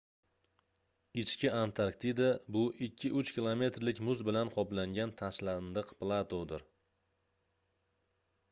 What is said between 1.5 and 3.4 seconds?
antarktida bu 2-3